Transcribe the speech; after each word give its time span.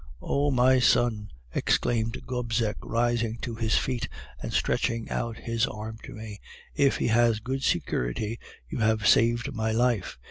"'Oh! 0.19 0.49
my 0.49 0.79
son,' 0.79 1.29
exclaimed 1.53 2.25
Gobseck, 2.25 2.77
rising 2.81 3.37
to 3.43 3.53
his 3.53 3.77
feet, 3.77 4.09
and 4.41 4.51
stretching 4.51 5.07
out 5.11 5.37
his 5.37 5.67
arms 5.67 5.99
to 6.05 6.13
me, 6.15 6.39
'if 6.73 6.97
he 6.97 7.09
has 7.09 7.39
good 7.39 7.63
security, 7.63 8.39
you 8.67 8.79
have 8.79 9.05
saved 9.07 9.53
my 9.53 9.71
life. 9.71 10.17